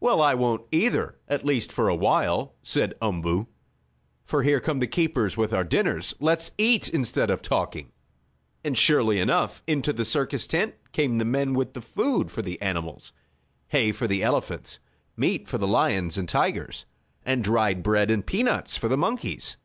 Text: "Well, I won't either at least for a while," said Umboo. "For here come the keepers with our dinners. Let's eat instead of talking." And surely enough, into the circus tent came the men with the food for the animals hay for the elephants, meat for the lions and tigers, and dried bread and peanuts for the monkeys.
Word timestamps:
"Well, 0.00 0.22
I 0.22 0.32
won't 0.34 0.64
either 0.72 1.18
at 1.28 1.44
least 1.44 1.70
for 1.72 1.90
a 1.90 1.94
while," 1.94 2.54
said 2.62 2.94
Umboo. 3.02 3.48
"For 4.24 4.42
here 4.42 4.60
come 4.60 4.78
the 4.78 4.86
keepers 4.86 5.36
with 5.36 5.52
our 5.52 5.62
dinners. 5.62 6.14
Let's 6.20 6.52
eat 6.56 6.88
instead 6.88 7.28
of 7.28 7.42
talking." 7.42 7.92
And 8.64 8.78
surely 8.78 9.20
enough, 9.20 9.62
into 9.66 9.92
the 9.92 10.06
circus 10.06 10.46
tent 10.46 10.74
came 10.92 11.18
the 11.18 11.26
men 11.26 11.52
with 11.52 11.74
the 11.74 11.82
food 11.82 12.30
for 12.30 12.40
the 12.40 12.58
animals 12.62 13.12
hay 13.66 13.92
for 13.92 14.06
the 14.06 14.22
elephants, 14.22 14.78
meat 15.18 15.46
for 15.46 15.58
the 15.58 15.68
lions 15.68 16.16
and 16.16 16.26
tigers, 16.30 16.86
and 17.22 17.44
dried 17.44 17.82
bread 17.82 18.10
and 18.10 18.24
peanuts 18.24 18.78
for 18.78 18.88
the 18.88 18.96
monkeys. 18.96 19.58